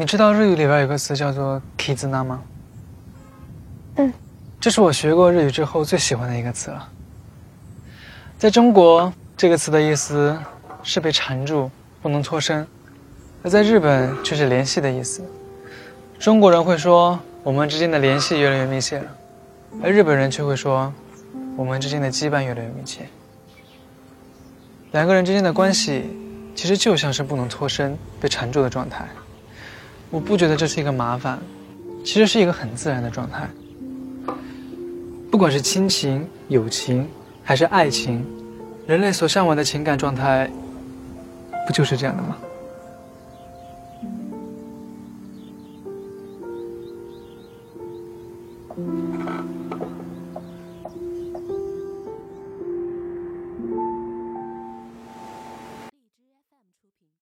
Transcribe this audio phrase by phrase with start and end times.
[0.00, 2.42] 你知道日语里边有个词叫做 “kizuna” 吗？
[3.96, 4.10] 嗯，
[4.58, 6.88] 这是我学过日语之后最喜欢的一个词了。
[8.38, 10.34] 在中国，这个词的意思
[10.82, 12.64] 是被缠住，不能脱身；
[13.42, 15.22] 而在日本却是联系的意思。
[16.18, 19.04] 中国人会说我们之间的联系越来越密切了，
[19.82, 20.90] 而日本人却会说
[21.58, 23.06] 我们之间的羁绊越来越密切。
[24.92, 26.06] 两个人之间的关系
[26.54, 29.06] 其实就像是不能脱身、被缠住的状态。
[30.10, 31.38] 我不觉得这是一个麻烦
[32.04, 33.48] 其实是一个很自然的状态。
[35.30, 37.08] 不管是亲情友情
[37.44, 38.26] 还是爱情
[38.86, 40.50] 人类所向往的情感状态
[41.66, 42.36] 不就是这样的吗？